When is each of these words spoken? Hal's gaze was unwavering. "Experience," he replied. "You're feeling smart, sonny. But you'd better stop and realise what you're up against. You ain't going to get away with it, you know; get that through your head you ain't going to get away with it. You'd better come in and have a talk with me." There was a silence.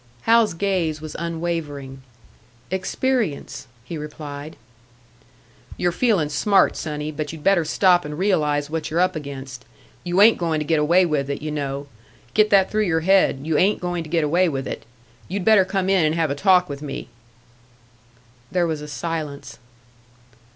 Hal's 0.23 0.55
gaze 0.55 0.99
was 0.99 1.15
unwavering. 1.19 2.01
"Experience," 2.71 3.67
he 3.83 3.99
replied. 3.99 4.55
"You're 5.77 5.91
feeling 5.91 6.29
smart, 6.29 6.75
sonny. 6.75 7.11
But 7.11 7.31
you'd 7.31 7.43
better 7.43 7.63
stop 7.63 8.03
and 8.03 8.17
realise 8.17 8.67
what 8.67 8.89
you're 8.89 8.99
up 8.99 9.15
against. 9.15 9.63
You 10.03 10.19
ain't 10.19 10.39
going 10.39 10.59
to 10.59 10.65
get 10.65 10.79
away 10.79 11.05
with 11.05 11.29
it, 11.29 11.43
you 11.43 11.51
know; 11.51 11.85
get 12.33 12.49
that 12.49 12.71
through 12.71 12.85
your 12.85 13.01
head 13.01 13.41
you 13.43 13.59
ain't 13.59 13.79
going 13.79 14.01
to 14.03 14.09
get 14.09 14.23
away 14.23 14.49
with 14.49 14.67
it. 14.67 14.87
You'd 15.27 15.45
better 15.45 15.63
come 15.65 15.87
in 15.87 16.03
and 16.03 16.15
have 16.15 16.31
a 16.31 16.35
talk 16.35 16.67
with 16.67 16.81
me." 16.81 17.07
There 18.51 18.65
was 18.65 18.81
a 18.81 18.87
silence. 18.87 19.59